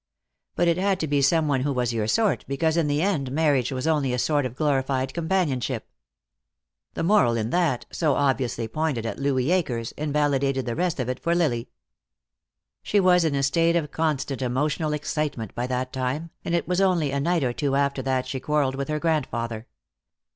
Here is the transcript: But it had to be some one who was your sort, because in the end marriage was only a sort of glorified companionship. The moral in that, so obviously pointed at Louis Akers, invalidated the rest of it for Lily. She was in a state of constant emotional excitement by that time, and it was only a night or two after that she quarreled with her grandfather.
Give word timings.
But 0.55 0.67
it 0.67 0.77
had 0.77 0.99
to 1.01 1.07
be 1.07 1.21
some 1.21 1.47
one 1.47 1.61
who 1.61 1.71
was 1.71 1.93
your 1.93 2.07
sort, 2.07 2.43
because 2.47 2.75
in 2.75 2.87
the 2.87 3.03
end 3.03 3.31
marriage 3.31 3.71
was 3.71 3.85
only 3.85 4.13
a 4.13 4.17
sort 4.17 4.47
of 4.47 4.55
glorified 4.55 5.13
companionship. 5.13 5.87
The 6.95 7.03
moral 7.03 7.37
in 7.37 7.51
that, 7.51 7.85
so 7.91 8.15
obviously 8.15 8.67
pointed 8.67 9.05
at 9.05 9.19
Louis 9.19 9.51
Akers, 9.51 9.91
invalidated 9.91 10.65
the 10.65 10.73
rest 10.75 10.99
of 10.99 11.07
it 11.07 11.19
for 11.19 11.35
Lily. 11.35 11.69
She 12.81 12.99
was 12.99 13.23
in 13.23 13.35
a 13.35 13.43
state 13.43 13.75
of 13.75 13.91
constant 13.91 14.41
emotional 14.41 14.91
excitement 14.93 15.53
by 15.53 15.67
that 15.67 15.93
time, 15.93 16.31
and 16.43 16.55
it 16.55 16.67
was 16.67 16.81
only 16.81 17.11
a 17.11 17.19
night 17.19 17.43
or 17.43 17.53
two 17.53 17.75
after 17.75 18.01
that 18.01 18.25
she 18.25 18.39
quarreled 18.39 18.73
with 18.73 18.87
her 18.89 18.97
grandfather. 18.99 19.67